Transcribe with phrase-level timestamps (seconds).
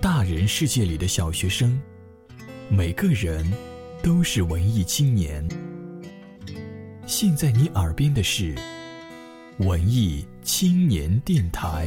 [0.00, 1.78] 大人世界里的小学生，
[2.68, 3.44] 每个人
[4.02, 5.46] 都是文艺青年。
[7.06, 8.54] 现在你耳边的是
[9.58, 11.86] 文艺青年电台。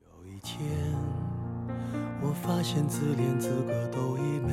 [0.00, 0.66] 有一天，
[2.22, 4.52] 我发现自怜资格都已没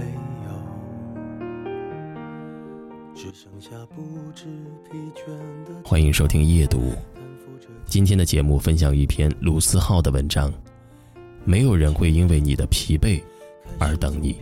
[5.84, 6.94] 欢迎收听夜读。
[7.84, 10.54] 今天的节目分享一篇卢思浩的文章，
[11.44, 13.20] 没有人会因为你的疲惫
[13.80, 14.36] 而等你。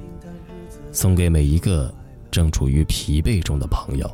[0.91, 1.94] 送给每一个
[2.30, 4.12] 正处于疲惫中的朋友。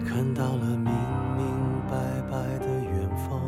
[0.00, 1.46] 看到了明明
[1.90, 1.96] 白
[2.30, 3.40] 白的远方，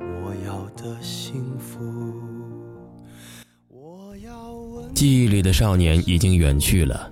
[0.00, 1.78] 我要的幸福。
[3.68, 7.08] 我要问记忆里的少年已经远去了，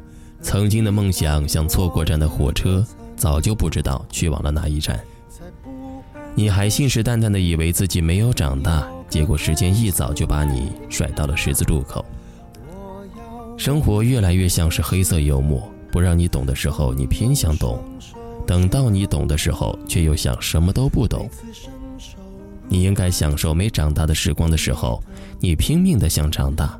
[0.46, 4.98] 曾经的梦想像错过站的火车，早就不知道去往了哪一站。
[6.36, 12.06] 你还信誓旦旦的以为自己没有长大，结果时间一早就把你甩到了十字路口。
[13.56, 17.80] 生活越来越像是黑色幽默，不让你懂的时候，你偏想懂；
[18.46, 21.28] 等到你懂的时候，却又想什么都不懂。
[22.68, 25.02] 你应该享受没长大的时光的时候，
[25.40, 26.78] 你拼命的想长大；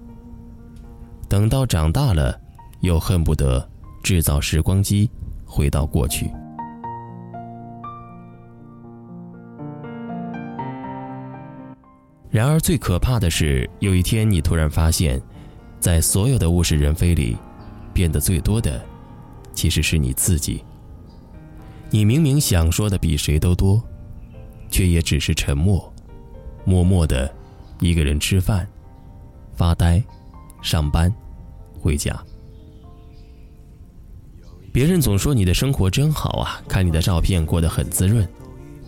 [1.29, 2.41] 等到长大了，
[2.81, 3.69] 又恨不得
[4.03, 5.11] 制造时光机，
[5.45, 6.31] 回到过去。
[12.31, 15.21] 然而，最可怕的是，有一天你突然发现，
[15.81, 17.35] 在所有的物是人非里，
[17.95, 18.85] 变得最多的，
[19.55, 20.63] 其实是你自己。
[21.89, 23.83] 你明明想说的比谁都多，
[24.71, 25.91] 却也只是沉默，
[26.65, 27.33] 默默的，
[27.81, 28.69] 一个人吃饭、
[29.55, 30.03] 发呆、
[30.61, 31.11] 上班、
[31.81, 32.23] 回家。
[34.77, 38.29] 别人总说你的生活真好啊，看你的照片过得很滋润，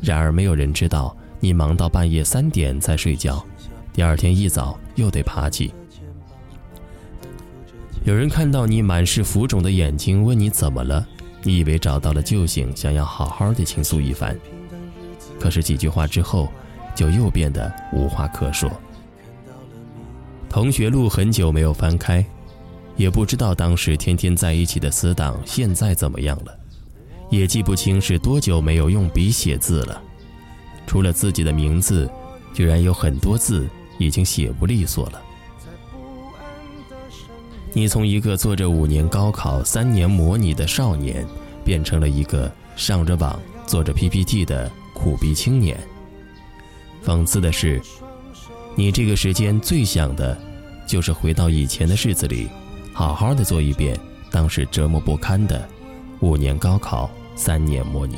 [0.02, 1.16] 然而没有人知道。
[1.40, 3.42] 你忙到半夜三点才睡觉，
[3.90, 5.72] 第二天一早又得爬起。
[8.04, 11.08] 有人看到你满是浮肿的眼睛，问你怎么了，
[11.42, 14.38] 你以为找到了救星，想要好好的倾诉一番，
[15.40, 16.52] 可是几句话之后，
[16.94, 18.70] 就又变得无话可说。
[20.50, 22.22] 同学录很久没有翻开，
[22.98, 26.54] 也不知道当时天天在一起的死党现在怎么样了，
[27.30, 30.02] 也记不清是多久没有用笔写字了。
[30.84, 32.10] 除了自己的名字，
[32.52, 35.22] 居然有很多字已经写不利索了。
[37.72, 41.24] 你从一个做着五年高考、三年模拟的少年，
[41.64, 45.78] 变成了一个上着网、做着 PPT 的苦逼青年。
[47.04, 47.80] 讽刺的是，
[48.74, 50.36] 你这个时间最想的，
[50.84, 52.48] 就是回到以前的日子里，
[52.98, 53.96] 好好的做一遍
[54.28, 55.64] 当时折磨不堪的
[56.18, 58.16] 五年高考、三年模拟。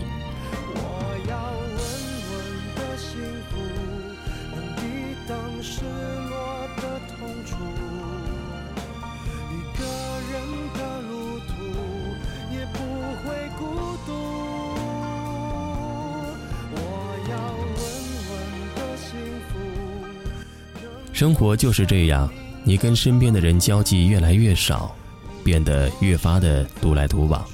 [21.12, 22.32] 生活就是这样，
[22.65, 24.94] 你跟身边的人交际越来越少，
[25.43, 27.44] 变得越发的独来独往，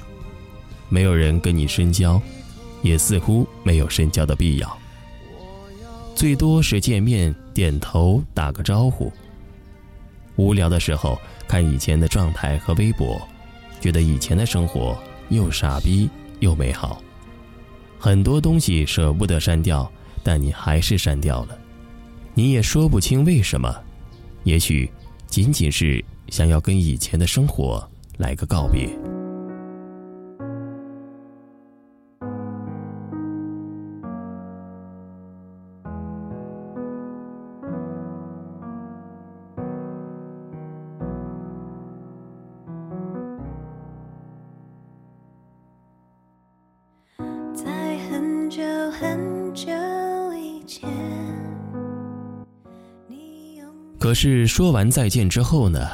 [0.89, 2.21] 没有人跟你深交，
[2.81, 4.77] 也似乎没有深交的必要。
[6.13, 9.11] 最多是见面点头打个招呼。
[10.35, 13.19] 无聊的时候看以前的状态和微博，
[13.79, 14.97] 觉得以前的生活
[15.29, 16.09] 又傻逼
[16.39, 17.01] 又美好，
[17.97, 19.91] 很多东西舍不得删掉，
[20.21, 21.57] 但你还是删掉了。
[22.33, 23.75] 你也说不清为什么，
[24.43, 24.89] 也许
[25.27, 29.16] 仅仅是想要跟以前的生活来个告别。
[54.07, 55.85] 可是说完再见之后呢？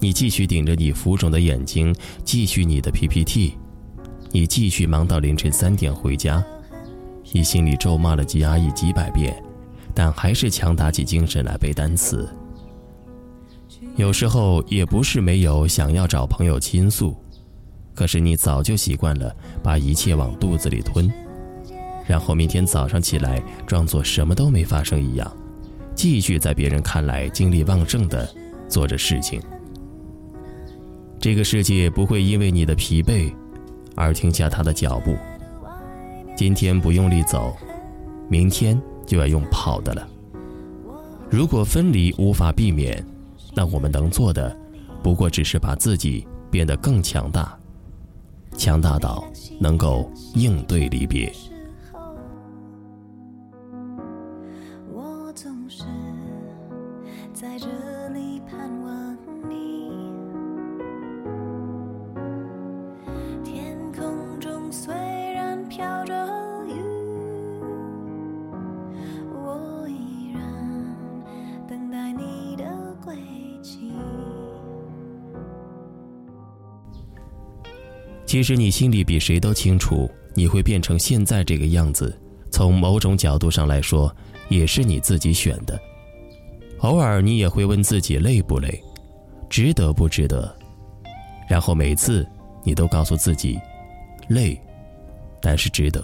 [0.00, 3.56] 你继续顶着你浮肿的眼睛，继续你的 PPT，
[4.32, 6.44] 你继续忙到凌晨三点回家，
[7.30, 9.40] 你心里咒骂了吉阿姨几百遍，
[9.94, 12.28] 但还是强打起精神来背单词。
[13.94, 17.14] 有时候也不是没有想要找朋友倾诉，
[17.94, 19.32] 可是你早就习惯了
[19.62, 21.08] 把一切往肚子里吞，
[22.04, 25.32] 然后明天早上起来装作什么都没发生一样。
[25.94, 28.28] 继续在别人看来精力旺盛的
[28.68, 29.40] 做着事情。
[31.18, 33.32] 这个世界不会因为你的疲惫
[33.94, 35.14] 而停下他的脚步。
[36.36, 37.54] 今天不用力走，
[38.28, 40.08] 明天就要用跑的了。
[41.30, 43.04] 如果分离无法避免，
[43.54, 44.56] 那我们能做的，
[45.02, 47.56] 不过只是把自己变得更强大，
[48.56, 49.24] 强大到
[49.60, 51.32] 能够应对离别。
[78.32, 82.18] 其实你心里比谁都清楚，你会变成现在这个样子。
[82.50, 84.10] 从某种角度上来说，
[84.48, 85.78] 也是你自己选的。
[86.78, 88.82] 偶尔你也会问自己累不累，
[89.50, 90.50] 值得不值得。
[91.46, 92.26] 然后每次
[92.64, 93.60] 你都告诉自己，
[94.28, 94.58] 累，
[95.42, 96.02] 但是值得。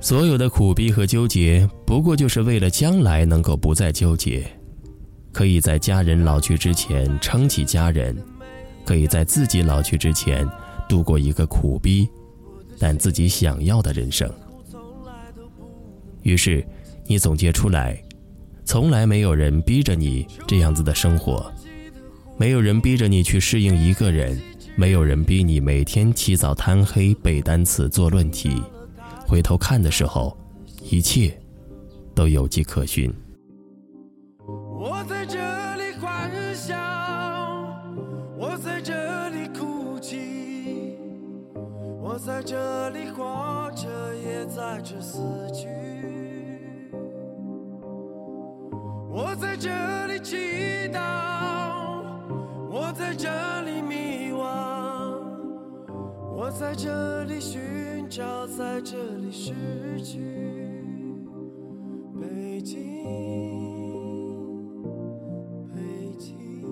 [0.00, 4.42] 所有的苦逼和纠结，不过就是为了将来能够不再纠结，
[5.32, 8.16] 可以在家人老去之前撑起家人，
[8.84, 10.48] 可以在自己老去之前
[10.88, 12.08] 度过一个苦逼。
[12.78, 14.28] 但自己想要的人生。
[16.22, 16.66] 于是，
[17.06, 18.02] 你总结出来：
[18.64, 21.52] 从来没有人逼着你这样子的生活，
[22.36, 24.36] 没有人逼着你去适应一个人，
[24.74, 28.60] 没有人逼你每天起早贪黑背单词做论题。
[29.28, 30.36] 回头看的时候，
[30.90, 31.32] 一切
[32.16, 33.12] 都有迹可循。
[42.32, 45.18] 在这里活着，也在这死
[45.52, 45.68] 去。
[49.10, 49.68] 我在这
[50.06, 50.36] 里祈
[50.90, 52.02] 祷，
[52.70, 53.28] 我在这
[53.62, 55.20] 里迷惘，
[56.34, 57.60] 我在这里寻
[58.08, 59.52] 找，在这里失
[60.02, 60.20] 去。
[62.18, 62.78] 北京，
[65.74, 65.82] 北
[66.18, 66.64] 京。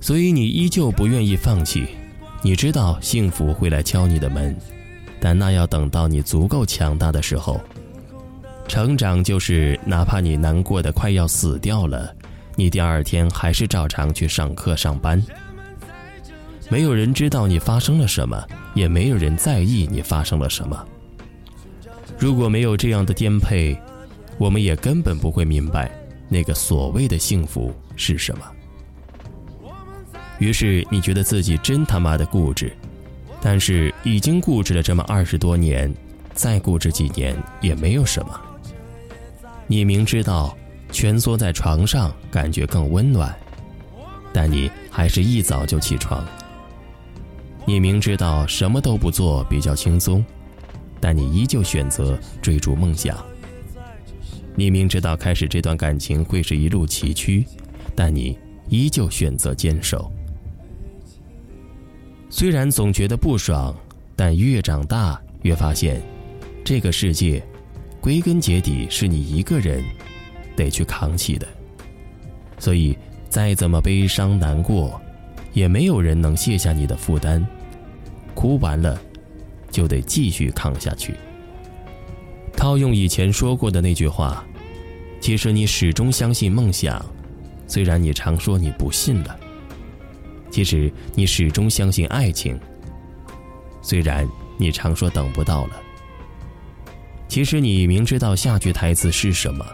[0.00, 1.88] 所以你依旧不愿意放弃，
[2.42, 4.56] 你知道幸福会来敲你的门，
[5.20, 7.60] 但那要等到你足够强大的时候。
[8.66, 12.14] 成长就是，哪怕你难过的快要死掉了，
[12.56, 15.22] 你第二天还是照常去上课上班。
[16.70, 18.42] 没有人知道你发生了什么，
[18.74, 20.86] 也没有人在意你发生了什么。
[22.18, 23.76] 如果没有这样的颠沛，
[24.38, 25.90] 我们也根本不会明白
[26.28, 28.44] 那个所谓的幸福是什么。
[30.40, 32.72] 于是你觉得自己真他妈的固执，
[33.40, 35.94] 但是已经固执了这么二十多年，
[36.32, 38.40] 再固执几年也没有什么。
[39.66, 40.56] 你明知道
[40.90, 43.32] 蜷缩在床上感觉更温暖，
[44.32, 46.26] 但你还是一早就起床。
[47.66, 50.24] 你明知道什么都不做比较轻松，
[50.98, 53.16] 但你依旧选择追逐梦想。
[54.56, 57.44] 你明知道开始这段感情会是一路崎岖，
[57.94, 58.36] 但你
[58.70, 60.10] 依旧选择坚守。
[62.32, 63.74] 虽然总觉得不爽，
[64.14, 66.00] 但越长大越发现，
[66.64, 67.42] 这个世界，
[68.00, 69.84] 归根结底是你一个人
[70.54, 71.46] 得去扛起的。
[72.56, 72.96] 所以，
[73.28, 75.00] 再怎么悲伤难过，
[75.52, 77.44] 也没有人能卸下你的负担。
[78.32, 78.98] 哭完了，
[79.68, 81.16] 就得继续扛下去。
[82.56, 84.46] 套用以前说过的那句话，
[85.20, 87.04] 其实你始终相信梦想，
[87.66, 89.36] 虽然你常说你不信了。
[90.50, 92.58] 其实你始终相信爱情，
[93.80, 94.28] 虽然
[94.58, 95.80] 你常说等不到了。
[97.28, 99.64] 其实你明知道下句台词是什么，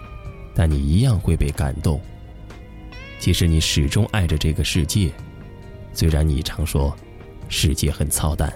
[0.54, 1.98] 但你一样会被感动。
[3.18, 5.10] 其实你始终爱着这个世界，
[5.94, 6.94] 虽然你常说
[7.48, 8.52] 世界很操蛋。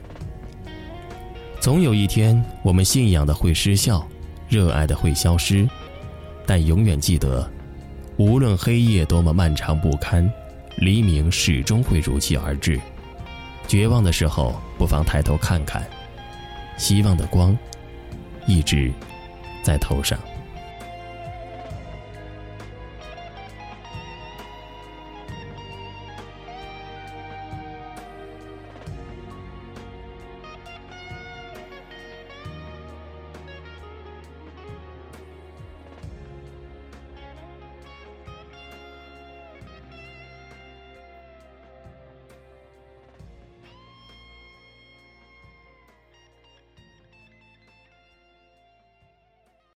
[1.59, 4.07] 总有一天，我们信仰的会失效，
[4.49, 5.67] 热爱的会消失，
[6.47, 7.51] 但永远记得，
[8.19, 10.31] 无论黑夜多么漫长不堪。
[10.81, 12.81] 黎明始终会如期而至，
[13.69, 15.87] 绝望的时候，不妨抬头看看，
[16.79, 17.57] 希望的光
[18.47, 18.91] 一直
[19.63, 20.19] 在头上。